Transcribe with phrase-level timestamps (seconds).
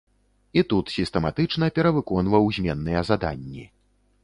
[0.59, 3.71] І тут сістэматычна перавыконваў зменныя заданні.